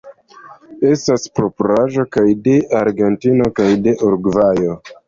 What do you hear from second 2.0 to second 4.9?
kaj de Argentino kaj de Urugvajo.